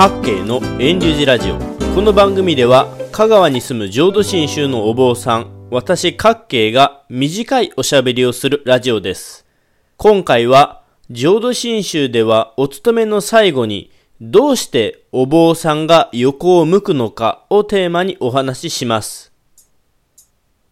[0.00, 1.58] 各系の遠慮寺ラジオ。
[1.94, 9.44] この番組では香川に住む浄土真宗のお坊さん私各系が短いおしゃべりをするラジオです。
[9.98, 13.92] 今回は浄土真宗ではお勤めの最後に
[14.22, 19.34] どうしてお坊さんが横を向くのかをテーマにお話しします。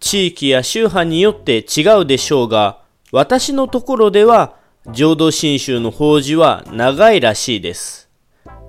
[0.01, 2.81] 地域や宗派によって違うでしょうが
[3.13, 4.57] 私のところでは
[4.91, 8.08] 浄土真宗の法事は長いらしいです。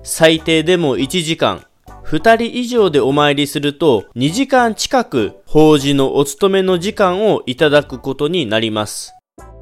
[0.02, 1.64] 最低でも1時間、
[2.04, 9.14] 2人以上でお参りすると2時間近く法事のお勤めの時間をいただくことになります。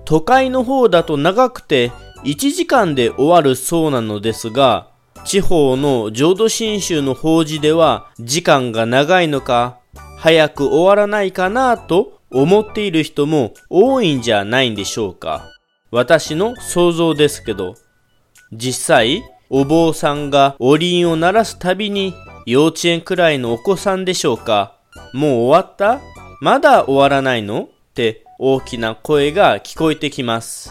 [0.05, 1.93] 都会の方だと長くて
[2.25, 4.91] 1時間で終わるそうなのですが、
[5.25, 9.79] 地方の浄土真宗の法事では時間が長いのか
[10.17, 15.51] 早く終わらないかなと思っている人も多いんじゃないんでしょうか。
[15.91, 17.75] 私の想像ですけど、
[18.53, 24.77] 実際お坊さんがおりんを鳴らすたびに幼稚園くらいのお子さんでしょうか
[25.15, 26.01] もう終わった？
[26.41, 27.63] まだ終わらないの？
[27.63, 30.71] って大きな声が聞こえてきます。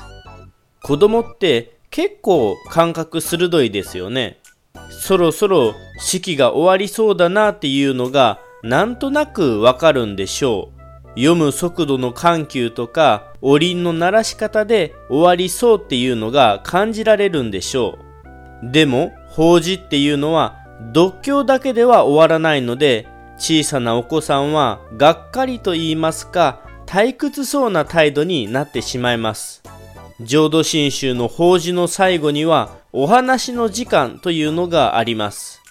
[0.83, 4.39] 子供って結構感覚鋭いですよね。
[4.89, 10.70] そろそろ式が終わりそうだなっていうのがなんとなくわかるんでしょ
[11.16, 11.20] う。
[11.20, 18.06] 読む速度の緩急とか、おりんの鳴らし方で終わりそうっていうのが感じられるんでしょう。
[18.63, 20.55] でも、法事っていうのは、
[20.94, 29.61] 独協だけでは終わらないので、小さなお子さんは、がっかりと言いますか、退屈そうな態度になってしまいます。
[30.22, 35.61] 浄土真宗の法事の最後には、お話の時間というのがあります。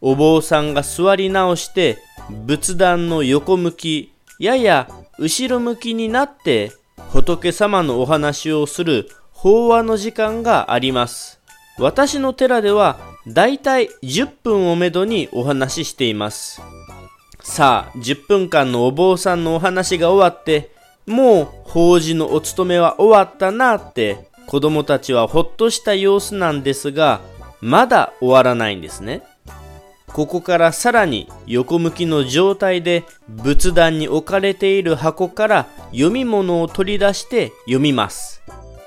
[0.00, 1.98] お坊さんが座り直して、
[2.46, 4.88] 仏壇の横向き、やや
[5.18, 6.72] 後ろ向きになって、
[7.12, 11.39] 仏様のお話をする法話の時間があります。
[11.78, 16.60] 私の寺ではだいたい10分をめどにお話ししています。
[17.42, 20.72] さあ、10分間のお坊さんのお話が終わって、
[21.06, 27.20] もう法事のお勤めは終わったなって子供たちはほっとした様子なんですが、
[27.60, 29.22] まだ終わらないんですね。
[30.06, 38.42] ここからさらに横向きの状態で仏壇に置かれている箱から読み物を取り出して読みます。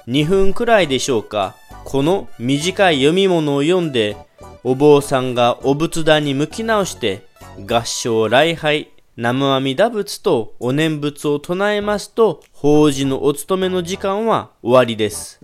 [0.08, 1.56] 2分くらいでしょうか。
[1.86, 4.18] この短い読み物を読んで、
[4.64, 7.28] お坊さんがお仏壇に向き直して、
[7.68, 15.40] 合唱礼拝、南無阿弥陀仏とお念仏を唱えますと、法事のお勤めの時間は終わりです。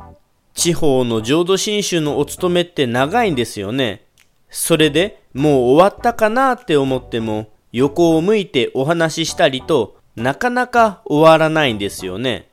[0.54, 4.06] 地方の浄土真宗のお勤めって長いんですよね。
[4.50, 12.50] それでもう終わったかなって思っても、横を向いてお話ししたりとなかなか終わらないんですよね。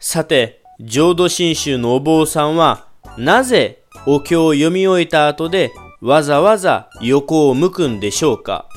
[0.00, 5.72] さて、浄土真宗のお坊さんはなぜお経を読み終えた後で
[6.02, 8.68] わざわざ横を向くんでしょうか？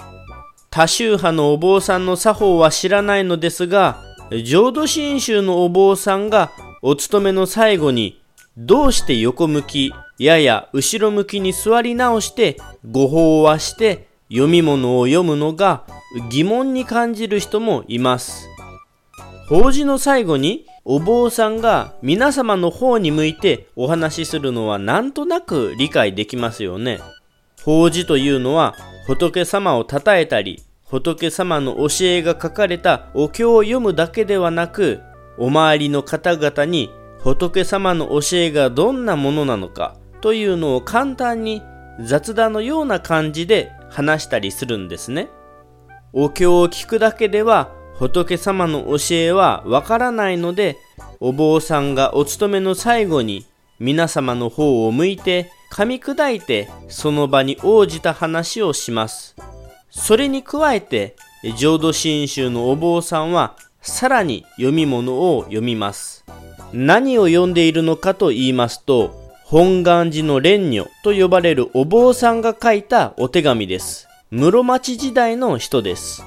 [0.70, 4.02] 多宗派のお坊さんの作法は知らないのですが
[4.46, 6.52] 浄土真宗のお坊さんが
[6.82, 8.22] お勤めの最後に
[8.56, 12.58] どうして横向きやや後ろ向きに座り直して
[12.90, 15.84] ご法話して読み物を読むのが
[16.30, 18.48] 疑問に感じる人もいます。
[19.50, 27.00] 法事の最後にお坊さんが皆様の方に向いてお話しするのはなんとなく理解できますよね。
[27.64, 28.76] 法事というのは
[29.06, 35.02] 仏様を称えたり、仏様の教えが書かれたお経を読むだけではなく、
[35.38, 41.62] お周りの方々に仏様の教えがどんなものなのかというのを簡単に
[42.02, 45.30] 雑談のような感じで話したりするんですね。
[46.14, 50.78] お経を聞くだけでは仏様の教えはわからないので、
[51.20, 53.46] お坊さんがお勤めの最後に
[53.78, 59.36] 皆様の方を向いて噛み砕いてその場に応じた話をします。
[59.90, 61.18] それに加えて、
[61.58, 66.24] 浄土真宗のお坊さんはさらに読み物を読みます。
[66.72, 74.08] 何を読んでいるのかと言いますと、本願寺の蓮如と呼ばれるお坊さんが書いたお手紙です。
[74.32, 76.24] 室町時代の人です。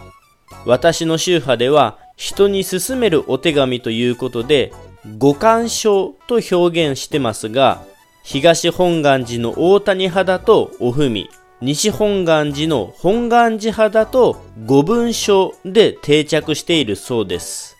[0.65, 4.73] 私の宗派では人に勧めるお手紙ということで
[5.19, 7.83] 五感書と表現してますが
[8.23, 11.29] 東本願寺の大谷派だとおふみ
[11.61, 17.77] 西本願寺の本願寺派だと五文書で定着しているそうです。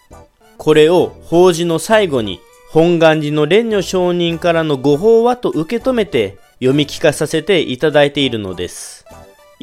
[0.57, 2.39] これを法事の最後に
[2.71, 9.02] 本願寺の蓮如上人からのご法話と受け止めて読み聞かさせていただいているのです。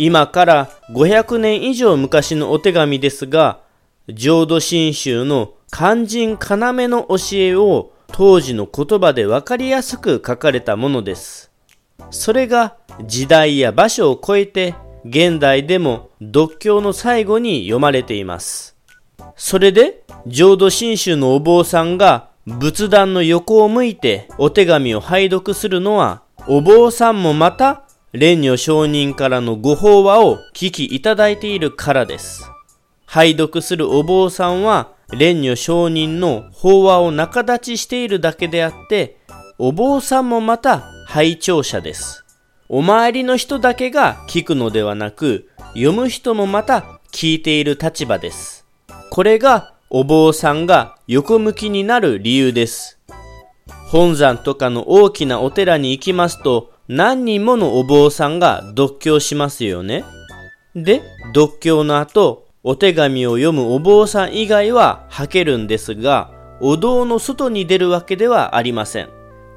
[0.01, 3.59] 今から500年以上昔のお手紙ですが、
[4.07, 11.51] 浄土真宗の肝心要の教えを当時の言葉でわかりやすく書かれたものです。
[12.11, 14.73] それが時代や場所を超えて
[15.03, 18.77] 現代でも読経の最後に読まれています。
[19.35, 32.43] それで浄土真宗のお坊さんが仏壇の横を向いてお手紙を拝読するのはお坊さんもまた蓮如上人からのご法話を聞きいただいているからです。
[33.05, 39.17] 拝読するお坊さんは蓮如上人の法話を仲立ちしているだけであって、
[39.59, 42.25] お坊さんもまた拝聴者です。
[42.67, 48.65] お参りの人だけが聞くのではなく、読む人もまた聞いている立場です。
[49.11, 52.97] これがお坊さんが横向きになる理由です。
[53.91, 60.03] 本山とかの大きなお寺に行きますと、何人ものお坊さんが読経しますよね。
[60.75, 61.03] で、
[61.35, 66.31] 読経の後、お手紙を読むお坊さん以外は吐けるんですが、
[66.61, 69.09] お堂の外に出るわけではありません。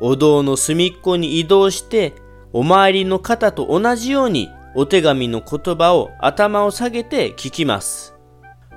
[0.03, 2.13] お堂の隅っこに移動して、
[2.53, 8.15] お参りの方と同じようにお手紙の言葉を頭を下げて聞きます。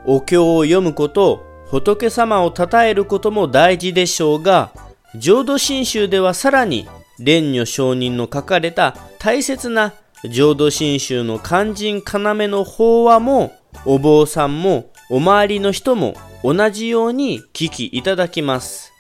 [0.06, 4.72] お経を読むこと、仏様を称えることも大事でしょうが、
[5.18, 6.88] 浄土真宗ではさらに
[7.20, 9.94] 蓮如上人の書かれた大切な
[10.30, 13.54] 浄土真宗の肝心要の法話も
[13.86, 18.92] お坊さんもお周りの人も同じように聞きいただきます。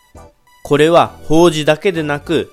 [0.63, 2.51] これは法事だけでなく、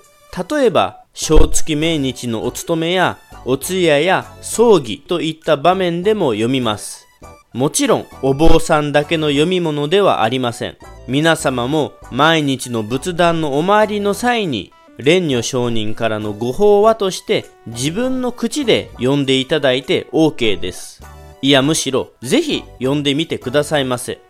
[0.50, 7.06] 例えば正月命日のお勤めやお通夜や葬儀といった場面でも読みます。
[7.52, 10.76] もちろんお坊さんだけの読み物ではありません。
[11.08, 21.02] 皆様も毎日の仏壇のお参りの際に蓮如上人からのご法話として自分の口で読んでいただいて OK です。
[21.40, 24.20] いやむしろぜひ読んでみてくださいませ。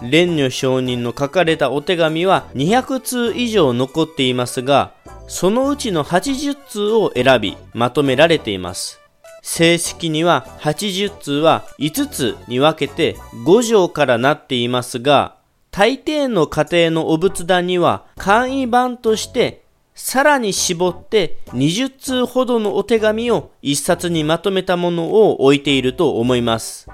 [0.00, 4.92] 蓮如上人の書かれたお手紙は200通以上残っていますが、
[5.26, 9.00] そのうちの80通を選びまとめられています。
[9.42, 13.14] 正式には80通は5つに分けて
[13.44, 15.36] 5条からなっていますが、
[15.70, 19.65] 大抵の家庭のお仏壇には簡易版として
[19.96, 26.86] さらに絞って20通ほどのお手紙を一冊にまとめたものを置いていると思います。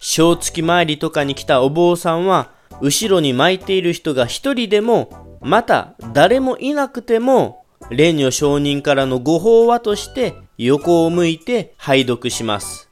[0.00, 2.50] 正月参りとかに来たお坊さんは、
[2.80, 12.90] 後ろに巻いている人が一人でも、また誰もいなくても、蓮如上人からのご法話として横を向いて拝読します。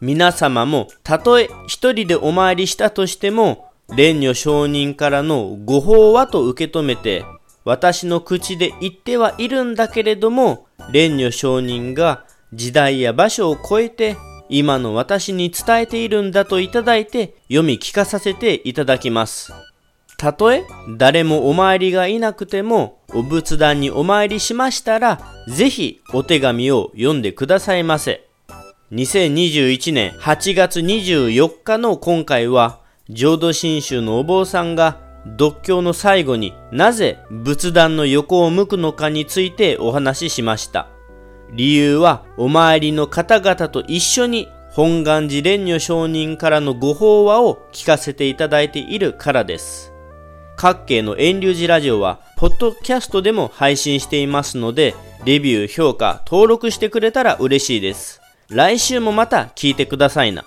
[0.00, 7.24] 皆様もたとえ一人でお参りしたとしても、蓮如上人からのご法話と受け止めて
[7.68, 12.24] 私の口で言ってはいるんだけれども、蓮如上人が
[12.54, 14.16] 時代や場所を超えて
[14.48, 19.52] 今の私に伝えているんだといただいて読み聞かさせていただきます。
[20.16, 20.64] たとえ
[20.96, 28.26] 誰もお参りがいなくてもお仏壇にお参りしましたらぜひお手紙を読んでくださいませ。
[28.92, 32.80] 2021年8月24日の今回は
[33.10, 40.88] 浄土真宗のお坊さんが読経の最後になぜ仏壇の横を向くのかについてお話ししました。
[41.52, 49.92] 理由はお参りの方々と一緒に本願寺蓮如上人からのご法話を聞かせていただいているからです。
[50.56, 54.94] 各系の遠流寺ラジオは、ポッドキャストでも配信していますので、
[55.24, 58.20] レビュー、評価、登録してくれたら嬉しいです。
[58.48, 60.44] 来週もまた聞いてくださいな。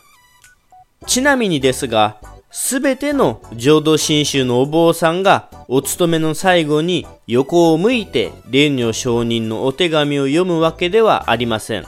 [1.08, 2.18] ちなみにですが、
[2.52, 11.86] すべての浄土真宗のお坊さんがお勤めの最後に横を向いて蓮如上人のお手紙を読むわけではありません。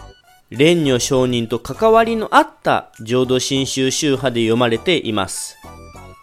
[0.51, 5.57] 蓮如上人と関わりのあった浄土真宗宗派で読まれています。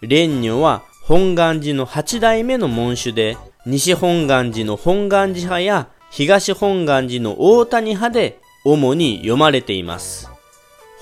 [0.00, 10.29] 蓮如は本願寺の八代目の門主で、西本願寺の本願寺派や東本願寺の大谷派で主に読まれています。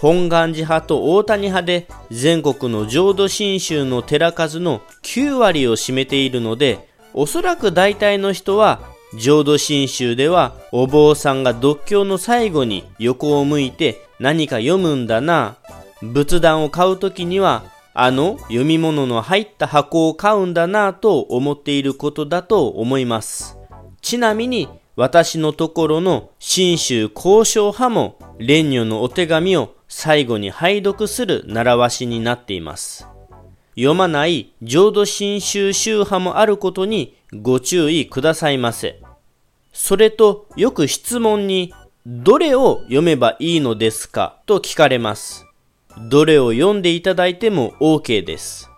[0.00, 8.80] 本願寺派と大谷派で全国の浄土真宗の寺数の9割を占めているので、おそらく大体の人は
[9.18, 15.56] 浄土真宗ではお坊さんが読経の最後に横を向いて何か読むんだな。
[16.00, 23.58] 仏壇を買うときにはあの読み物の入った箱を買うんだなと思っていることだと思います。
[24.00, 33.08] ちなみに私のところの真宗交渉派も蓮如のお手紙を最後に拝読する習わしになっています。
[33.74, 39.00] 読まない浄土真宗宗派もあることにご注意くださいませ。
[39.72, 41.72] それとよく質問に
[42.06, 44.40] どれを読めばいいのですか？
[44.46, 45.46] と聞かれます。
[46.08, 48.70] どれを読んでいただいても OK です。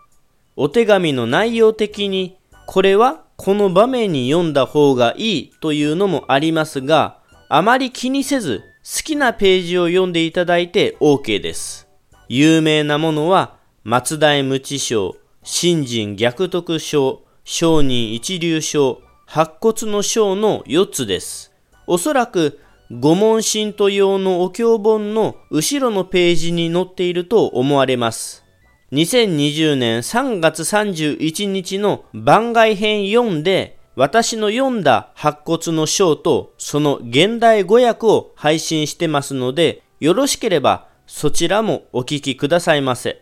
[0.57, 2.37] お手紙の内容的に
[2.67, 11.87] これはこの場面に読んだ方がいいというのもありますが、あまり気にせず好きなページを読んでいただいて OK です。
[12.29, 21.53] 有名なものは松代無知症、新人逆徳症、商人一流症、白骨の章の4つです。
[21.87, 22.59] おそらく、
[22.91, 28.45] 御門神徒用のお経本の後ろのページに載っていると思われます。
[28.93, 43.19] 2020年3月31日の番外編4で、私の読んだ白骨の章とその現代語訳を配信してますので、よろしければそちらもお聞きくださいませ。